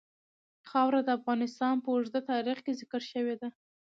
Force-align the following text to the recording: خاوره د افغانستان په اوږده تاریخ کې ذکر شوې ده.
خاوره 0.69 1.01
د 1.03 1.09
افغانستان 1.19 1.75
په 1.83 1.87
اوږده 1.93 2.21
تاریخ 2.31 2.57
کې 2.65 2.77
ذکر 2.81 3.01
شوې 3.11 3.35
ده. 3.41 3.49